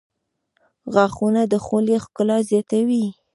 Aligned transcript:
•غاښونه 0.93 1.41
د 1.51 1.53
خولې 1.65 1.97
ښکلا 2.03 2.37
زیاتوي. 2.49 3.05